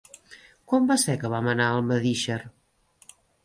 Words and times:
Quan 0.71 0.87
va 0.93 0.97
ser 1.03 1.15
que 1.25 1.31
vam 1.35 1.51
anar 1.53 1.69
a 1.69 1.77
Almedíxer? 1.77 2.41